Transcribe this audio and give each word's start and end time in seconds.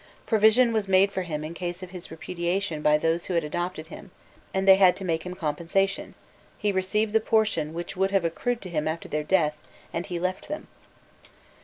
Provision 0.25 0.73
was 0.73 0.87
made 0.87 1.11
for 1.11 1.21
him 1.21 1.43
in 1.43 1.53
case 1.53 1.83
of 1.83 1.91
his 1.91 2.09
repudiation 2.09 2.81
by 2.81 2.97
those 2.97 3.25
who 3.25 3.35
had 3.35 3.43
adopted 3.43 3.85
him, 3.93 4.09
and 4.51 4.67
they 4.67 4.77
had 4.77 4.95
to 4.95 5.05
make 5.05 5.21
him 5.27 5.35
compensation: 5.35 6.15
he 6.57 6.71
received 6.71 7.13
the 7.13 7.19
portion 7.19 7.71
which 7.71 7.95
would 7.95 8.09
have 8.09 8.25
accrued 8.25 8.61
to 8.63 8.69
him 8.71 8.87
after 8.87 9.07
their 9.07 9.21
death, 9.23 9.59
and 9.93 10.07
he 10.07 10.17
then 10.17 10.23
left 10.23 10.47
them. 10.47 10.67